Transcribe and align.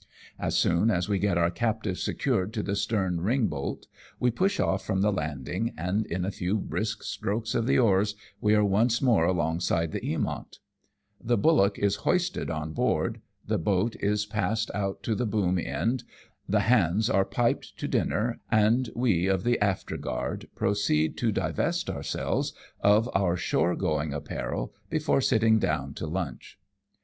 As 0.39 0.57
soon 0.57 0.89
as 0.89 1.07
we 1.07 1.19
get 1.19 1.37
our 1.37 1.51
captive 1.51 1.99
secured 1.99 2.53
to 2.53 2.63
the 2.63 2.75
stern 2.75 3.21
ring 3.21 3.45
bolt, 3.45 3.85
we 4.19 4.31
push 4.31 4.59
off 4.59 4.83
from 4.83 5.01
the 5.01 5.11
landing, 5.11 5.75
and 5.77 6.07
in 6.07 6.25
a 6.25 6.31
few 6.31 6.57
brisk 6.57 7.03
strokes 7.03 7.53
of 7.53 7.67
the 7.67 7.77
oars 7.77 8.15
we 8.39 8.55
are 8.55 8.65
once 8.65 8.99
more 8.99 9.25
alongside 9.25 9.91
the 9.91 9.99
EamonL 10.01 10.57
The 11.23 11.37
bullock 11.37 11.77
is 11.77 11.97
hoisted 11.97 12.49
on 12.49 12.73
board; 12.73 13.21
the 13.45 13.59
boat 13.59 13.95
is 13.99 14.25
passed 14.25 14.71
out 14.73 15.03
to 15.03 15.13
the 15.13 15.27
boom 15.27 15.59
end, 15.59 16.03
the 16.49 16.61
hands 16.61 17.07
are 17.07 17.23
piped 17.23 17.77
to 17.77 17.87
dinner, 17.87 18.39
and 18.49 18.89
we 18.95 19.27
of 19.27 19.43
the 19.43 19.61
after 19.63 19.97
guard 19.97 20.47
proceed 20.55 21.15
to 21.17 21.31
divest 21.31 21.91
ourselves 21.91 22.53
of 22.79 23.07
our 23.13 23.37
shore 23.37 23.75
going 23.75 24.15
apparel 24.15 24.73
before 24.89 25.21
sitting 25.21 25.59
down 25.59 25.93
to 25.93 26.07
lunch. 26.07 26.57